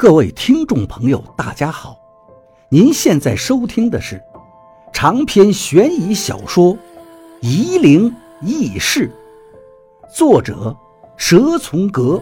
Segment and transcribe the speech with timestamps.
[0.00, 1.94] 各位听众朋友，大家好！
[2.70, 4.18] 您现在收听的是
[4.94, 6.74] 长篇悬疑小说
[7.42, 8.10] 《夷陵
[8.40, 9.12] 轶事》，
[10.16, 10.74] 作者
[11.18, 12.18] 蛇从阁，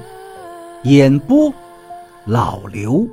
[0.83, 1.55] 演播
[2.27, 3.07] 老刘。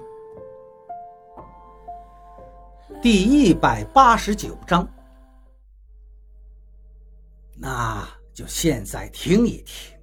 [3.04, 4.88] 第一百八十九章，
[7.56, 8.04] 那
[8.34, 9.96] 就现在听一听。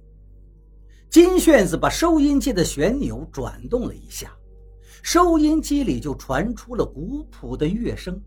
[1.09, 4.31] 金炫子把收音机的旋钮转动了一下。
[5.03, 8.19] 收音机里就传出了古朴的乐声，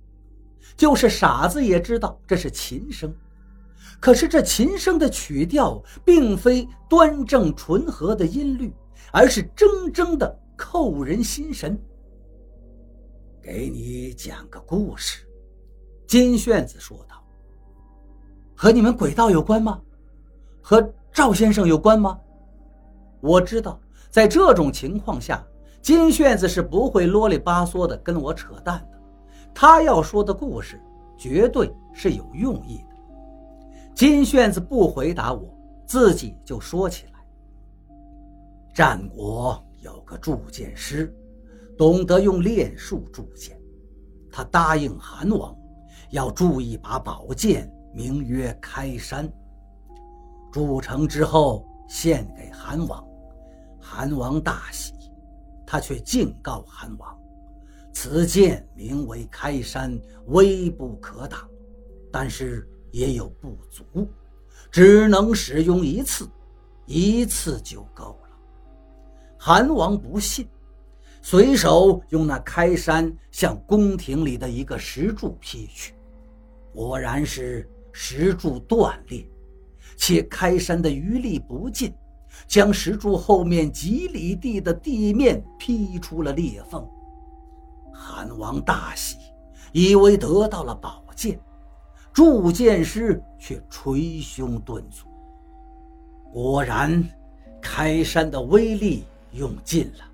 [0.77, 3.13] 就是傻子也知道这是琴声。
[3.99, 8.71] 可是这琴声的曲调并非端正纯和的音律，
[9.11, 11.81] 而是铮铮的扣人心神。
[13.41, 15.27] 给你讲个故事，
[16.07, 17.25] 金炫子说道
[18.55, 19.81] ：“和你们轨道有关吗？
[20.61, 22.21] 和赵先生有关吗？”
[23.23, 25.43] 我知道，在这种情况下。
[25.83, 28.99] 金炫子是不会啰里吧嗦的跟我扯淡的，
[29.55, 30.81] 他要说的故事
[31.17, 32.97] 绝对是有用意的。
[33.95, 35.49] 金炫子不回答我，
[35.87, 37.13] 自己就说起来：
[38.75, 41.15] 战国有个铸剑师，
[41.79, 43.59] 懂得用炼术铸剑，
[44.31, 45.57] 他答应韩王
[46.11, 49.31] 要铸一把宝剑，名曰开山。
[50.53, 53.07] 铸成之后献给韩王，
[53.81, 54.93] 韩王大喜。
[55.67, 57.19] 他却敬告韩王
[57.93, 61.49] ：“此剑名为开山，威不可挡，
[62.13, 64.09] 但是也有不足，
[64.71, 66.29] 只能使用一次，
[66.87, 68.29] 一次就够了。”
[69.37, 70.49] 韩王不信，
[71.21, 75.95] 随手用那开山向宫廷里的一个石柱劈去，
[76.73, 79.29] 果然是石柱断裂，
[79.97, 81.93] 且开山的余力不尽。
[82.47, 86.89] 将石柱后面几里地的地面劈出了裂缝，
[87.93, 89.17] 韩王大喜，
[89.73, 91.41] 以为得到了宝剑，
[92.13, 95.07] 铸剑师却捶胸顿足。
[96.33, 97.03] 果然，
[97.61, 100.05] 开山的威力用尽了，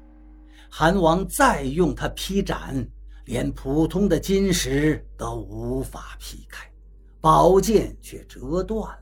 [0.70, 2.86] 韩王再用它劈斩，
[3.26, 6.66] 连普通的金石都无法劈开，
[7.20, 9.01] 宝剑却折断了。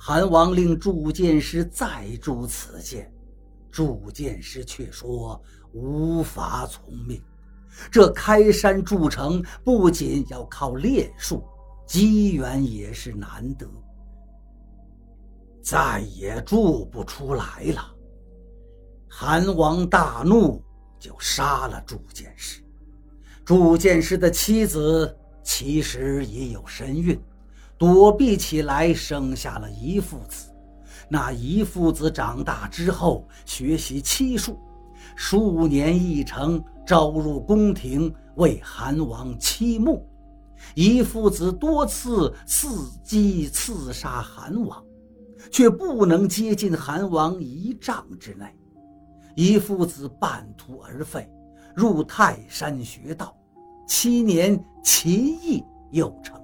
[0.00, 3.12] 韩王令铸剑师再铸此剑，
[3.70, 5.42] 铸剑师却说
[5.72, 7.20] 无法从命。
[7.90, 11.44] 这开山铸成不仅要靠炼术，
[11.86, 13.68] 机缘也是难得，
[15.62, 17.94] 再也铸不出来了。
[19.08, 20.62] 韩王大怒，
[20.98, 22.62] 就杀了铸剑师。
[23.44, 27.20] 铸剑师的妻子其实已有身孕。
[27.78, 30.52] 躲避起来，生下了一父子。
[31.08, 34.58] 那一父子长大之后，学习七术，
[35.14, 40.04] 数年一成，招入宫廷为韩王妻目。
[40.74, 44.84] 一父子多次伺机刺杀韩王，
[45.52, 48.44] 却不能接近韩王一丈之内。
[49.36, 51.30] 一父子半途而废，
[51.76, 53.32] 入泰山学道，
[53.86, 55.62] 七年琴艺
[55.92, 56.36] 有成。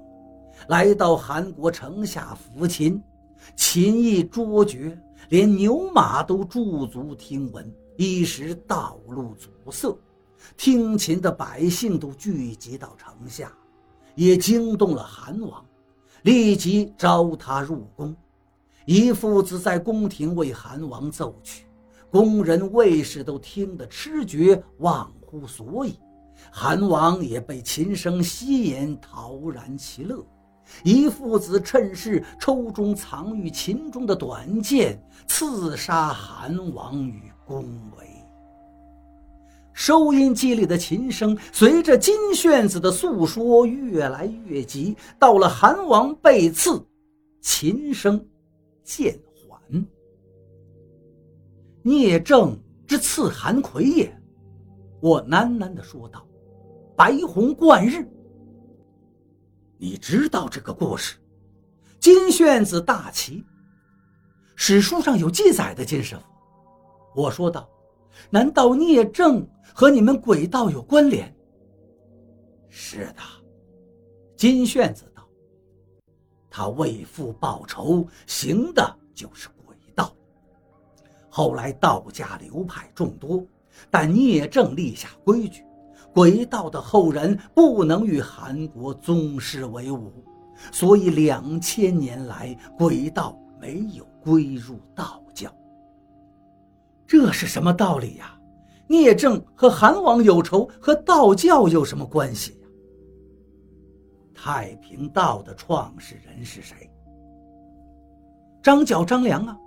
[0.69, 3.03] 来到韩国城下抚琴，
[3.55, 4.99] 琴艺卓绝，
[5.29, 7.71] 连牛马都驻足听闻。
[7.97, 9.97] 一时道路阻塞，
[10.57, 13.53] 听琴的百姓都聚集到城下，
[14.15, 15.65] 也惊动了韩王，
[16.23, 18.15] 立即召他入宫。
[18.87, 21.67] 一父子在宫廷为韩王奏曲，
[22.11, 25.99] 宫人卫士都听得痴绝，忘乎所以。
[26.51, 30.25] 韩王也被琴声吸引，陶然其乐。
[30.83, 37.65] 一父子趁势抽中藏于琴中的短剑，刺杀韩王与宫
[37.97, 38.05] 闱。
[39.73, 46.81] 收音机里的琴声随着金炫子的诉说越来越急，到了韩王被刺，
[47.41, 48.25] 琴声
[48.85, 49.61] 渐缓。
[51.83, 54.23] 聂政之刺韩魁也，
[55.01, 56.25] 我喃喃地说道
[56.97, 58.09] ：“白虹贯日。”
[59.85, 61.17] 你知道这个故事？
[62.01, 63.45] 金炫子大奇。
[64.57, 66.23] 史书上有记载的，金师傅。
[67.15, 67.69] 我说道
[68.33, 71.31] ：“难道聂政和你们鬼道有关联？”
[72.71, 73.21] 是的，
[74.39, 75.23] 金炫子道
[76.49, 80.17] ：“他为父报仇，行的就是鬼道。
[81.29, 83.47] 后来道家流派众多，
[83.91, 85.63] 但聂政立下规矩。”
[86.15, 90.13] 鬼道的后人不能与韩国宗室为伍，
[90.71, 95.51] 所以两千年来鬼道没有归入道教。
[97.05, 98.39] 这是什么道理呀？
[98.87, 102.69] 聂政和韩王有仇，和道教有什么关系呀？
[104.35, 106.89] 太平道的创始人是谁？
[108.63, 109.59] 张角、张良啊。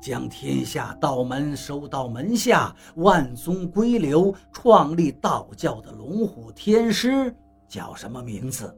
[0.00, 7.34] 将天下道门收到门下，万宗归流，创立道教的龙虎天师
[7.68, 8.74] 叫什么名字？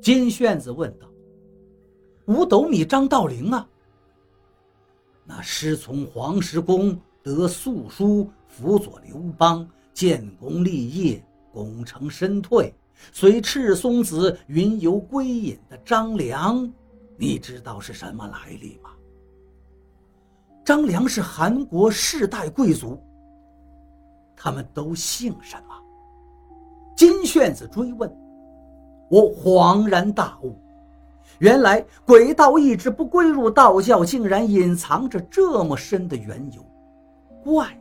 [0.00, 1.06] 金炫子问道。
[2.26, 3.68] 五斗米张道陵啊。
[5.24, 12.74] 那师从黄石公，得素书，辅佐刘邦，建功立业，功成身退，
[13.12, 16.72] 随赤松子云游归隐的张良，
[17.16, 18.90] 你知道是什么来历吗？
[20.68, 23.02] 张良是韩国世代贵族，
[24.36, 25.74] 他们都姓什么？
[26.94, 28.14] 金炫子追问。
[29.08, 30.54] 我恍然大悟，
[31.38, 36.62] 原来鬼道一直不归入道教，竟然隐藏着这么深的缘由。
[37.42, 37.80] 怪，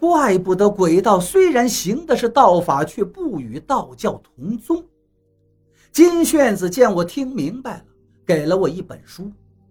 [0.00, 4.84] 怪不得鬼道虽然行的是道法，却不与道教同宗。
[5.92, 7.84] 金炫子见我听明白了，
[8.26, 9.30] 给了我一本书，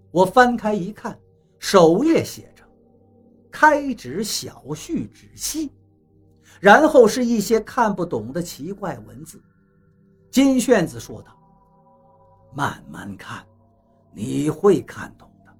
[0.09, 1.13] 我翻开一看。
[1.59, 2.63] 首页写着
[3.51, 5.71] “开指小序指析”，
[6.59, 9.41] 然后是一些看不懂的奇怪文字。
[10.29, 11.37] 金炫子说道
[12.53, 13.45] ：“慢慢看，
[14.13, 15.53] 你会看懂的。”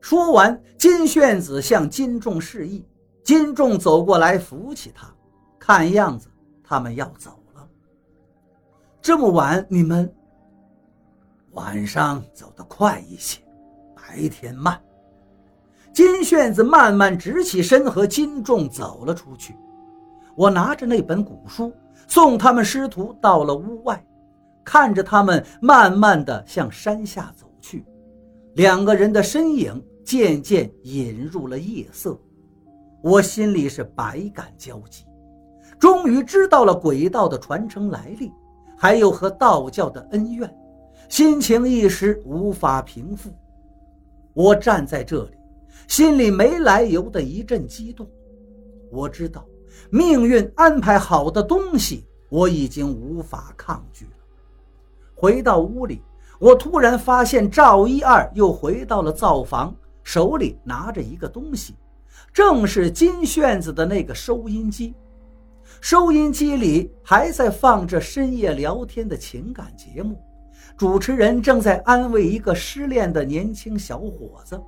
[0.00, 2.86] 说完，金炫子向金仲示意，
[3.22, 5.12] 金仲走过来扶起他。
[5.58, 6.28] 看样子
[6.62, 7.66] 他们要走了。
[9.00, 10.14] 这么晚，你们
[11.52, 13.43] 晚上走得快一些。
[14.06, 14.78] 白天慢，
[15.92, 19.56] 金炫子慢慢直起身，和金仲走了出去。
[20.36, 21.72] 我拿着那本古书，
[22.06, 24.04] 送他们师徒到了屋外，
[24.62, 27.84] 看着他们慢慢的向山下走去，
[28.54, 32.18] 两个人的身影渐渐隐入了夜色。
[33.02, 35.04] 我心里是百感交集，
[35.78, 38.30] 终于知道了鬼道的传承来历，
[38.76, 40.52] 还有和道教的恩怨，
[41.08, 43.30] 心情一时无法平复。
[44.34, 45.30] 我站在这里，
[45.88, 48.06] 心里没来由的一阵激动。
[48.90, 49.46] 我知道，
[49.90, 54.10] 命运安排好的东西，我已经无法抗拒了。
[55.14, 56.02] 回到屋里，
[56.38, 61.76] 我突然发现赵一二又回到了灶房，手里拿着一个东西，
[62.32, 64.94] 正是金炫子的那个收音机。
[65.80, 70.20] 收音机里还在放着深夜聊天的情感节目。
[70.76, 74.60] 主持人正在安慰一个失恋的年轻小伙子。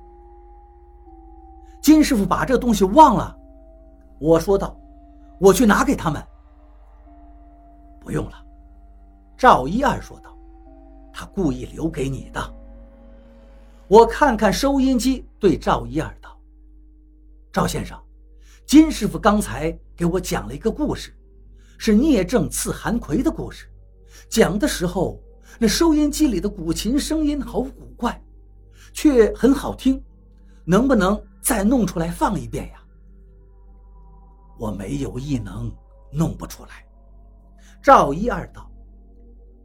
[1.81, 3.37] 金师傅把这东西忘了，
[4.17, 4.79] 我说道
[5.37, 6.25] ：“我去拿给他们。”
[7.99, 8.45] 不用了，
[9.37, 10.35] 赵一二说道
[11.11, 12.41] ：“他故意留给你的。”
[13.89, 16.37] 我看看收音机，对赵一二道
[17.51, 17.99] ：“赵先生，
[18.65, 21.13] 金师傅刚才给我讲了一个故事，
[21.77, 23.67] 是聂政刺韩奎的故事，
[24.29, 25.21] 讲的时候。”
[25.59, 28.21] 那收音机里的古琴声音好古怪，
[28.93, 29.99] 却很好听，
[30.63, 32.79] 能不能再弄出来放一遍呀？
[34.59, 35.71] 我没有异能，
[36.11, 36.85] 弄不出来。
[37.81, 38.69] 赵一二道，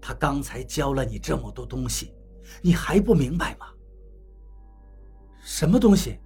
[0.01, 2.15] 他刚才教了你这么多东西，
[2.63, 3.67] 你还不明白吗？
[5.45, 6.19] 什么东西？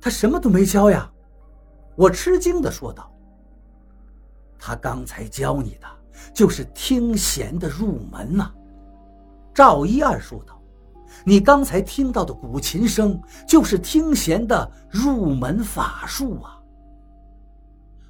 [0.00, 1.12] 他什么都没教呀！
[1.96, 3.12] 我吃惊的说道。
[4.58, 5.94] 他刚才教你的。
[6.32, 8.54] 就是听弦的入门呐，
[9.54, 10.60] 赵一二说道
[11.24, 16.60] ：“你刚才听到的古琴声，就是听弦的入门法术啊！”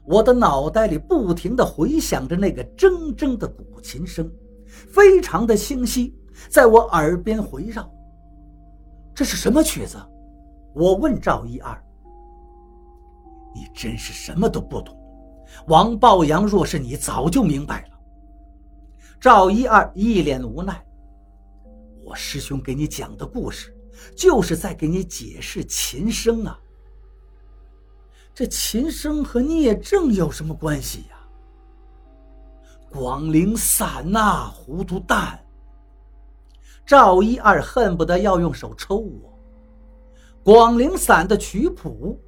[0.06, 4.30] 我的脑袋里不停地回响着那个铮铮的古琴声，
[4.66, 7.88] 非常的清晰，在我耳边回绕。
[9.14, 9.98] 这是什么曲子？
[10.74, 11.84] 我问赵一二
[13.54, 14.96] ：“你真是什么都不懂。
[15.68, 17.98] 王抱阳若是你，早就明白了。”
[19.20, 20.84] 赵一二一脸无奈
[22.04, 23.74] ：“我师兄给你讲的故事，
[24.14, 26.60] 就是在给你解释琴声啊。
[28.34, 31.16] 这琴声和聂政有什么关系呀？”
[32.92, 35.42] 广陵散呐，糊涂蛋！
[36.84, 39.32] 赵一二恨不得要用手抽我。
[40.42, 42.20] 广陵散的曲谱，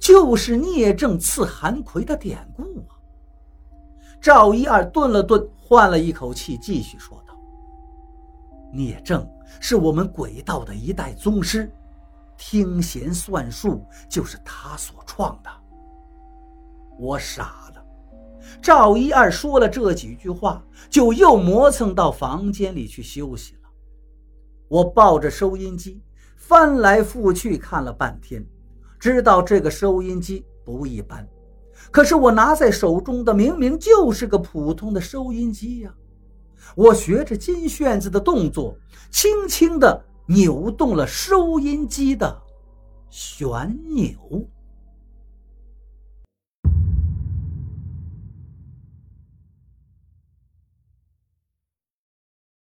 [0.00, 2.98] 就是聂政刺韩奎的典故啊。
[4.20, 5.48] 赵一二顿了顿。
[5.62, 7.19] 换了一口气，继续说
[8.72, 9.28] ：“聂政
[9.60, 11.70] 是我们鬼道的一代宗师，
[12.36, 15.50] 听弦算术就是他所创的。”
[16.98, 17.84] 我傻了。
[18.60, 23.60] 赵一二说了这几句话，就又磨蹭到房间里去休息了。
[24.68, 26.02] 我抱着收音机
[26.36, 28.44] 翻来覆去看了半天，
[28.98, 31.26] 知道这个收音机不一般，
[31.90, 35.94] 可是我拿在手中的明明就是个普通的收音机呀！
[36.74, 38.76] 我学着金旋子的动作，
[39.10, 42.40] 轻轻地扭动了收音机的
[43.10, 44.16] 旋钮。